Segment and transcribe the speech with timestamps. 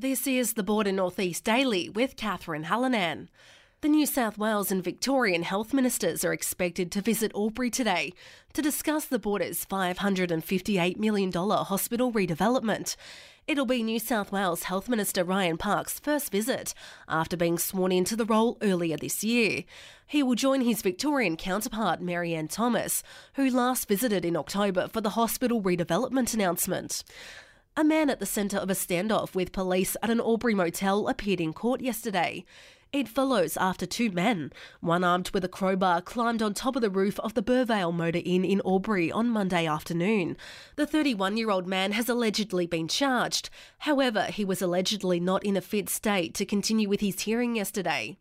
[0.00, 3.26] This is the Border Northeast Daily with Catherine Hallinan.
[3.80, 8.12] The New South Wales and Victorian health ministers are expected to visit Albury today
[8.52, 12.94] to discuss the border's $558 million hospital redevelopment.
[13.48, 16.74] It'll be New South Wales Health Minister Ryan Park's first visit
[17.08, 19.64] after being sworn into the role earlier this year.
[20.06, 23.02] He will join his Victorian counterpart Mary-Anne Thomas,
[23.34, 27.02] who last visited in October for the hospital redevelopment announcement.
[27.78, 31.40] A man at the centre of a standoff with police at an Albury motel appeared
[31.40, 32.44] in court yesterday.
[32.92, 36.90] It follows after two men, one armed with a crowbar, climbed on top of the
[36.90, 40.36] roof of the Burvale Motor Inn in Albury on Monday afternoon.
[40.74, 43.48] The 31 year old man has allegedly been charged.
[43.78, 48.18] However, he was allegedly not in a fit state to continue with his hearing yesterday.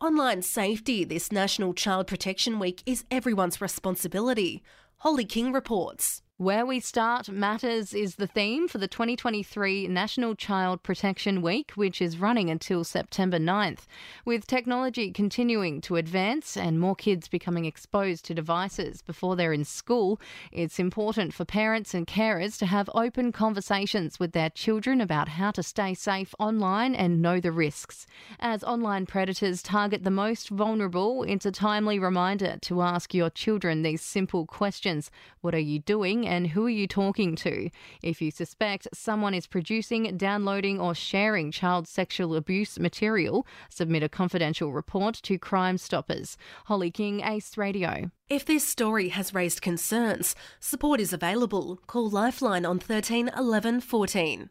[0.00, 4.64] Online safety this National Child Protection Week is everyone's responsibility.
[4.96, 6.22] Holly King reports.
[6.44, 12.02] Where we start matters is the theme for the 2023 National Child Protection Week, which
[12.02, 13.86] is running until September 9th.
[14.26, 19.64] With technology continuing to advance and more kids becoming exposed to devices before they're in
[19.64, 20.20] school,
[20.52, 25.50] it's important for parents and carers to have open conversations with their children about how
[25.50, 28.06] to stay safe online and know the risks.
[28.38, 33.80] As online predators target the most vulnerable, it's a timely reminder to ask your children
[33.80, 36.33] these simple questions What are you doing?
[36.34, 37.70] And who are you talking to?
[38.02, 44.08] If you suspect someone is producing, downloading, or sharing child sexual abuse material, submit a
[44.08, 46.36] confidential report to Crime Stoppers.
[46.66, 48.10] Holly King, Ace Radio.
[48.28, 51.78] If this story has raised concerns, support is available.
[51.86, 54.50] Call Lifeline on 13 11 14.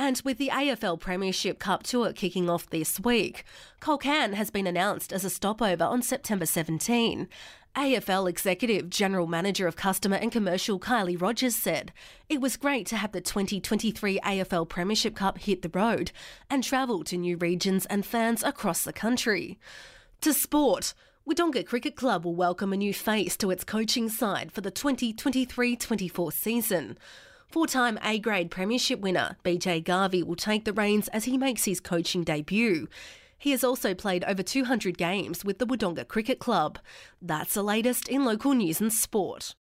[0.00, 3.44] And with the AFL Premiership Cup Tour kicking off this week,
[3.80, 7.28] Culcairn has been announced as a stopover on September 17.
[7.78, 11.92] AFL Executive General Manager of Customer and Commercial Kylie Rogers said,
[12.28, 16.10] It was great to have the 2023 AFL Premiership Cup hit the road
[16.50, 19.60] and travel to new regions and fans across the country.
[20.22, 20.92] To sport,
[21.24, 25.76] Wodonga Cricket Club will welcome a new face to its coaching side for the 2023
[25.76, 26.98] 24 season.
[27.46, 31.64] Four time A grade Premiership winner BJ Garvey will take the reins as he makes
[31.64, 32.88] his coaching debut.
[33.38, 36.78] He has also played over 200 games with the Wodonga Cricket Club.
[37.22, 39.54] That's the latest in local news and sport.